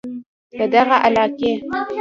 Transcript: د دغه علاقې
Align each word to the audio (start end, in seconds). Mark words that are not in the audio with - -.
د 0.57 0.59
دغه 0.73 0.95
علاقې 1.07 1.51